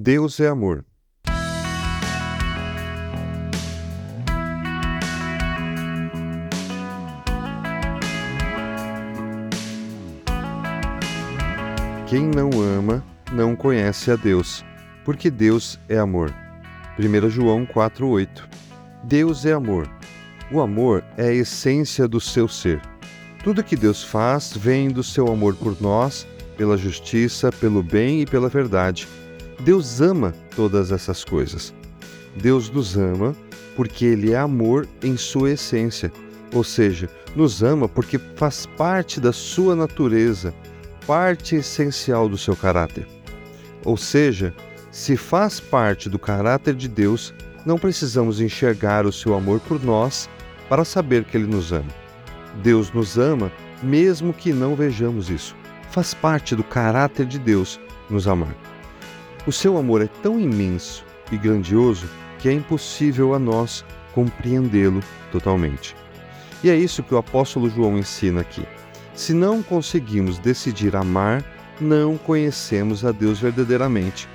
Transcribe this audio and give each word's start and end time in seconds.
Deus 0.00 0.38
é 0.38 0.46
amor. 0.46 0.84
Quem 12.06 12.28
não 12.28 12.48
ama 12.62 13.04
não 13.32 13.56
conhece 13.56 14.12
a 14.12 14.14
Deus, 14.14 14.64
porque 15.04 15.28
Deus 15.32 15.80
é 15.88 15.98
amor. 15.98 16.32
1 16.96 17.28
João 17.28 17.66
4:8. 17.66 18.48
Deus 19.02 19.44
é 19.44 19.52
amor. 19.52 19.90
O 20.52 20.60
amor 20.60 21.02
é 21.16 21.24
a 21.24 21.34
essência 21.34 22.06
do 22.06 22.20
seu 22.20 22.46
ser. 22.46 22.80
Tudo 23.42 23.64
que 23.64 23.74
Deus 23.74 24.04
faz 24.04 24.56
vem 24.56 24.90
do 24.90 25.02
seu 25.02 25.26
amor 25.26 25.56
por 25.56 25.76
nós, 25.82 26.24
pela 26.56 26.76
justiça, 26.76 27.50
pelo 27.50 27.82
bem 27.82 28.20
e 28.20 28.26
pela 28.26 28.48
verdade. 28.48 29.08
Deus 29.60 30.00
ama 30.00 30.32
todas 30.54 30.92
essas 30.92 31.24
coisas. 31.24 31.74
Deus 32.36 32.70
nos 32.70 32.96
ama 32.96 33.34
porque 33.74 34.04
Ele 34.04 34.32
é 34.32 34.38
amor 34.38 34.86
em 35.02 35.16
sua 35.16 35.52
essência, 35.52 36.12
ou 36.52 36.64
seja, 36.64 37.08
nos 37.34 37.62
ama 37.62 37.88
porque 37.88 38.18
faz 38.36 38.66
parte 38.66 39.20
da 39.20 39.32
sua 39.32 39.74
natureza, 39.74 40.54
parte 41.06 41.56
essencial 41.56 42.28
do 42.28 42.38
seu 42.38 42.56
caráter. 42.56 43.06
Ou 43.84 43.96
seja, 43.96 44.54
se 44.90 45.16
faz 45.16 45.60
parte 45.60 46.08
do 46.08 46.18
caráter 46.18 46.74
de 46.74 46.88
Deus, 46.88 47.34
não 47.64 47.78
precisamos 47.78 48.40
enxergar 48.40 49.06
o 49.06 49.12
seu 49.12 49.34
amor 49.34 49.60
por 49.60 49.82
nós 49.82 50.28
para 50.68 50.84
saber 50.84 51.24
que 51.24 51.36
ele 51.36 51.46
nos 51.46 51.72
ama. 51.72 51.90
Deus 52.62 52.92
nos 52.92 53.18
ama 53.18 53.52
mesmo 53.82 54.32
que 54.32 54.52
não 54.52 54.74
vejamos 54.74 55.30
isso. 55.30 55.54
Faz 55.90 56.14
parte 56.14 56.56
do 56.56 56.64
caráter 56.64 57.26
de 57.26 57.38
Deus 57.38 57.80
nos 58.10 58.26
amar. 58.26 58.54
O 59.48 59.52
seu 59.52 59.78
amor 59.78 60.02
é 60.02 60.06
tão 60.22 60.38
imenso 60.38 61.02
e 61.32 61.38
grandioso 61.38 62.06
que 62.38 62.50
é 62.50 62.52
impossível 62.52 63.32
a 63.32 63.38
nós 63.38 63.82
compreendê-lo 64.12 65.02
totalmente. 65.32 65.96
E 66.62 66.68
é 66.68 66.76
isso 66.76 67.02
que 67.02 67.14
o 67.14 67.16
apóstolo 67.16 67.70
João 67.70 67.96
ensina 67.96 68.42
aqui. 68.42 68.62
Se 69.14 69.32
não 69.32 69.62
conseguimos 69.62 70.38
decidir 70.38 70.94
amar, 70.94 71.42
não 71.80 72.18
conhecemos 72.18 73.06
a 73.06 73.10
Deus 73.10 73.40
verdadeiramente. 73.40 74.28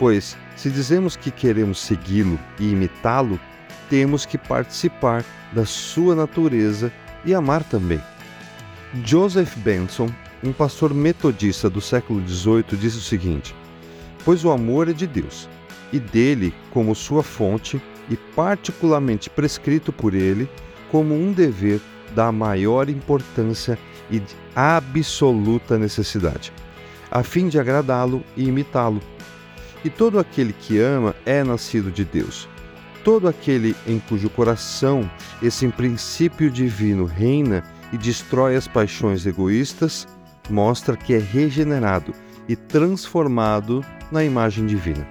Pois, 0.00 0.36
se 0.56 0.68
dizemos 0.68 1.14
que 1.14 1.30
queremos 1.30 1.78
segui-lo 1.78 2.36
e 2.58 2.72
imitá-lo, 2.72 3.38
temos 3.88 4.26
que 4.26 4.36
participar 4.36 5.24
da 5.52 5.64
sua 5.64 6.16
natureza 6.16 6.92
e 7.24 7.32
amar 7.32 7.62
também. 7.62 8.02
Joseph 9.04 9.56
Benson, 9.58 10.08
um 10.42 10.52
pastor 10.52 10.92
metodista 10.92 11.70
do 11.70 11.80
século 11.80 12.20
XVIII, 12.26 12.76
disse 12.76 12.98
o 12.98 13.00
seguinte: 13.00 13.54
Pois 14.26 14.44
o 14.44 14.50
amor 14.50 14.88
é 14.88 14.92
de 14.92 15.06
Deus, 15.06 15.48
e 15.92 16.00
dele 16.00 16.52
como 16.72 16.96
sua 16.96 17.22
fonte, 17.22 17.80
e 18.10 18.16
particularmente 18.16 19.30
prescrito 19.30 19.92
por 19.92 20.14
ele, 20.14 20.50
como 20.90 21.14
um 21.14 21.32
dever 21.32 21.80
da 22.12 22.32
maior 22.32 22.88
importância 22.88 23.78
e 24.10 24.18
de 24.18 24.34
absoluta 24.56 25.78
necessidade, 25.78 26.52
a 27.08 27.22
fim 27.22 27.46
de 27.46 27.60
agradá-lo 27.60 28.20
e 28.36 28.48
imitá-lo. 28.48 29.00
E 29.84 29.90
todo 29.90 30.18
aquele 30.18 30.52
que 30.52 30.80
ama 30.80 31.14
é 31.24 31.44
nascido 31.44 31.92
de 31.92 32.04
Deus. 32.04 32.48
Todo 33.04 33.28
aquele 33.28 33.76
em 33.86 34.00
cujo 34.00 34.28
coração 34.28 35.08
esse 35.40 35.68
princípio 35.68 36.50
divino 36.50 37.04
reina 37.04 37.62
e 37.92 37.96
destrói 37.96 38.56
as 38.56 38.66
paixões 38.66 39.24
egoístas, 39.24 40.04
mostra 40.50 40.96
que 40.96 41.14
é 41.14 41.18
regenerado 41.18 42.12
e 42.48 42.56
transformado 42.56 43.84
na 44.10 44.24
imagem 44.24 44.66
divina. 44.66 45.06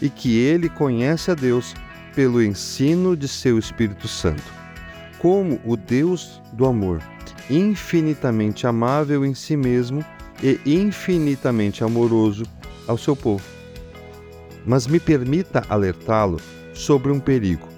E 0.00 0.08
que 0.08 0.38
ele 0.38 0.68
conhece 0.68 1.30
a 1.30 1.34
Deus 1.34 1.74
pelo 2.14 2.42
ensino 2.42 3.16
de 3.16 3.28
seu 3.28 3.58
Espírito 3.58 4.06
Santo, 4.08 4.42
como 5.18 5.60
o 5.64 5.76
Deus 5.76 6.40
do 6.52 6.66
amor 6.66 7.00
infinitamente 7.50 8.66
amável 8.66 9.24
em 9.24 9.34
si 9.34 9.56
mesmo 9.56 10.04
e 10.42 10.58
infinitamente 10.66 11.84
amoroso 11.84 12.44
ao 12.86 12.98
seu 12.98 13.14
povo. 13.14 13.44
Mas 14.66 14.86
me 14.86 14.98
permita 14.98 15.64
alertá-lo 15.68 16.40
sobre 16.72 17.12
um 17.12 17.20
perigo. 17.20 17.68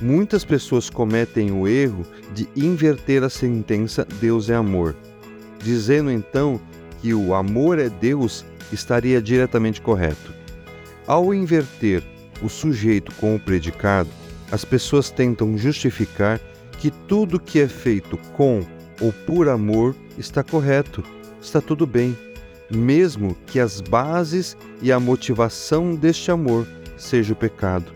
Muitas 0.00 0.44
pessoas 0.44 0.90
cometem 0.90 1.50
o 1.50 1.66
erro 1.66 2.04
de 2.34 2.46
inverter 2.54 3.22
a 3.22 3.30
sentença 3.30 4.06
Deus 4.20 4.50
é 4.50 4.54
amor, 4.54 4.94
dizendo 5.62 6.10
então 6.10 6.60
que 7.06 7.14
o 7.14 7.34
amor 7.34 7.78
é 7.78 7.88
Deus 7.88 8.44
estaria 8.72 9.22
diretamente 9.22 9.80
correto. 9.80 10.34
Ao 11.06 11.32
inverter 11.32 12.02
o 12.42 12.48
sujeito 12.48 13.14
com 13.14 13.36
o 13.36 13.38
predicado, 13.38 14.10
as 14.50 14.64
pessoas 14.64 15.08
tentam 15.08 15.56
justificar 15.56 16.40
que 16.80 16.90
tudo 16.90 17.38
que 17.38 17.60
é 17.60 17.68
feito 17.68 18.18
com 18.32 18.66
ou 19.00 19.12
por 19.24 19.48
amor 19.48 19.94
está 20.18 20.42
correto, 20.42 21.04
está 21.40 21.60
tudo 21.60 21.86
bem, 21.86 22.18
mesmo 22.68 23.36
que 23.46 23.60
as 23.60 23.80
bases 23.80 24.56
e 24.82 24.90
a 24.90 24.98
motivação 24.98 25.94
deste 25.94 26.32
amor 26.32 26.66
seja 26.96 27.34
o 27.34 27.36
pecado. 27.36 27.86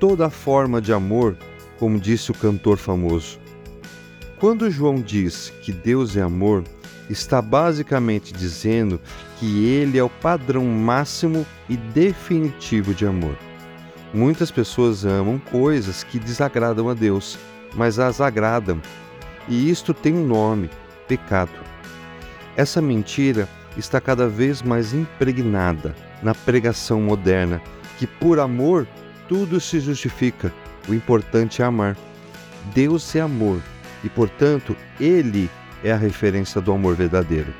Toda 0.00 0.28
forma 0.28 0.82
de 0.82 0.92
amor, 0.92 1.36
como 1.78 2.00
disse 2.00 2.32
o 2.32 2.34
cantor 2.34 2.76
famoso. 2.76 3.38
Quando 4.40 4.68
João 4.68 4.96
diz 4.96 5.52
que 5.62 5.70
Deus 5.70 6.16
é 6.16 6.22
amor, 6.22 6.64
está 7.12 7.40
basicamente 7.40 8.32
dizendo 8.32 9.00
que 9.38 9.66
ele 9.66 9.98
é 9.98 10.02
o 10.02 10.10
padrão 10.10 10.64
máximo 10.64 11.46
e 11.68 11.76
definitivo 11.76 12.94
de 12.94 13.06
amor. 13.06 13.36
Muitas 14.12 14.50
pessoas 14.50 15.04
amam 15.04 15.38
coisas 15.38 16.02
que 16.02 16.18
desagradam 16.18 16.88
a 16.88 16.94
Deus, 16.94 17.38
mas 17.74 17.98
as 17.98 18.20
agradam 18.20 18.80
e 19.48 19.70
isto 19.70 19.92
tem 19.92 20.14
um 20.14 20.26
nome: 20.26 20.70
pecado. 21.08 21.52
Essa 22.56 22.80
mentira 22.80 23.48
está 23.76 24.00
cada 24.00 24.28
vez 24.28 24.62
mais 24.62 24.92
impregnada 24.92 25.94
na 26.22 26.34
pregação 26.34 27.00
moderna, 27.00 27.60
que 27.98 28.06
por 28.06 28.38
amor 28.38 28.86
tudo 29.28 29.60
se 29.60 29.80
justifica, 29.80 30.52
o 30.88 30.94
importante 30.94 31.62
é 31.62 31.64
amar. 31.64 31.96
Deus 32.74 33.14
é 33.16 33.20
amor 33.20 33.60
e, 34.04 34.08
portanto, 34.08 34.76
Ele 35.00 35.50
é 35.82 35.92
a 35.92 35.96
referência 35.96 36.60
do 36.60 36.72
amor 36.72 36.94
verdadeiro. 36.94 37.52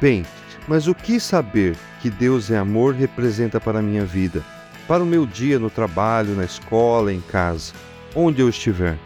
Bem, 0.00 0.24
mas 0.68 0.86
o 0.86 0.94
que 0.94 1.18
saber 1.18 1.76
que 2.00 2.10
Deus 2.10 2.50
é 2.50 2.56
amor 2.56 2.94
representa 2.94 3.60
para 3.60 3.80
a 3.80 3.82
minha 3.82 4.04
vida, 4.04 4.42
para 4.86 5.02
o 5.02 5.06
meu 5.06 5.26
dia 5.26 5.58
no 5.58 5.70
trabalho, 5.70 6.34
na 6.34 6.44
escola, 6.44 7.12
em 7.12 7.20
casa, 7.20 7.72
onde 8.14 8.40
eu 8.40 8.48
estiver? 8.48 8.98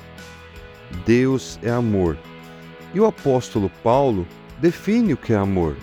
Deus 1.04 1.58
é 1.62 1.70
amor. 1.70 2.16
E 2.94 3.00
o 3.00 3.06
apóstolo 3.06 3.70
Paulo 3.82 4.26
define 4.58 5.12
o 5.12 5.16
que 5.16 5.32
é 5.32 5.36
amor. 5.36 5.76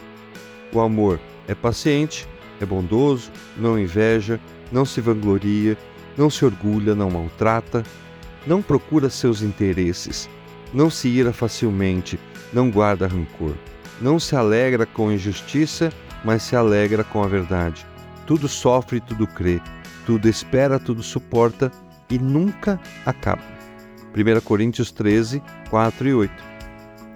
O 0.72 0.80
amor 0.80 1.20
é 1.48 1.54
paciente, 1.54 2.28
é 2.60 2.66
bondoso, 2.66 3.32
não 3.58 3.78
inveja, 3.78 4.40
não 4.72 4.86
se 4.86 5.02
vangloria, 5.02 5.78
não 6.18 6.30
se 6.30 6.46
orgulha, 6.46 6.96
não 6.96 7.10
maltrata, 7.10 7.84
não 8.46 8.62
procura 8.62 9.10
seus 9.10 9.42
interesses, 9.42 10.30
não 10.74 10.90
se 10.90 11.08
ira 11.08 11.32
facilmente, 11.32 12.20
não 12.52 12.72
guarda 12.72 13.08
rancor, 13.08 13.54
não 14.02 14.20
se 14.20 14.36
alegra 14.36 14.86
com 14.86 15.12
injustiça, 15.12 15.92
mas 16.24 16.44
se 16.44 16.56
alegra 16.56 17.04
com 17.04 17.24
a 17.24 17.28
verdade. 17.28 17.86
Tudo 18.26 18.48
sofre, 18.48 19.00
tudo 19.00 19.28
crê, 19.28 19.62
tudo 20.06 20.28
espera, 20.28 20.80
tudo 20.80 21.04
suporta 21.04 21.72
e 22.10 22.18
nunca 22.18 22.80
acaba. 23.06 23.44
1 24.16 24.42
Coríntios 24.42 24.92
13, 24.92 25.42
4 25.70 26.08
e 26.08 26.14
8. 26.14 26.44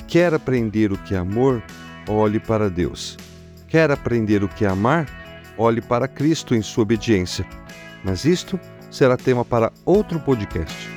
Quer 0.07 0.33
aprender 0.33 0.91
o 0.91 0.97
que 0.97 1.13
é 1.13 1.17
amor? 1.17 1.61
Olhe 2.07 2.39
para 2.39 2.69
Deus. 2.69 3.17
Quer 3.67 3.91
aprender 3.91 4.43
o 4.43 4.47
que 4.47 4.65
é 4.65 4.67
amar? 4.67 5.05
Olhe 5.57 5.81
para 5.81 6.07
Cristo 6.07 6.55
em 6.55 6.61
sua 6.61 6.83
obediência. 6.83 7.45
Mas 8.03 8.25
isto 8.25 8.59
será 8.89 9.17
tema 9.17 9.43
para 9.43 9.71
outro 9.85 10.19
podcast. 10.19 10.96